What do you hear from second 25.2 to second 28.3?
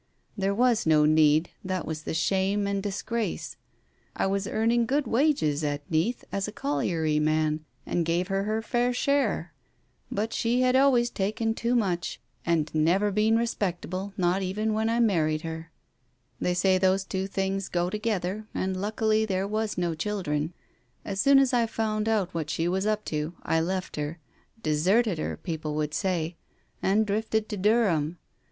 people would say, and drifted to Durham.